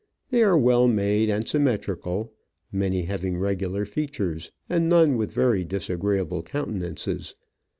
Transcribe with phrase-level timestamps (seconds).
[0.31, 2.33] They are well made and symmetrical,
[2.71, 7.35] many having regular features, and none with very disagreeable countenances.